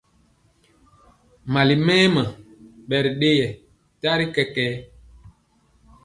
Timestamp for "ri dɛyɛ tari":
3.03-4.25